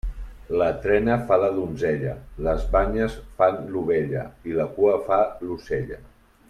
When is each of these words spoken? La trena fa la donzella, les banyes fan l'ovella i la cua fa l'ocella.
La 0.59 0.69
trena 0.85 1.17
fa 1.27 1.37
la 1.43 1.49
donzella, 1.57 2.15
les 2.47 2.65
banyes 2.77 3.19
fan 3.41 3.61
l'ovella 3.75 4.27
i 4.53 4.59
la 4.61 4.69
cua 4.79 5.01
fa 5.11 5.25
l'ocella. 5.49 6.05